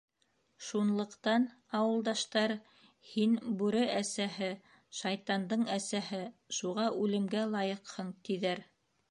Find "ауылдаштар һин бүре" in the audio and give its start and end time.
1.79-3.83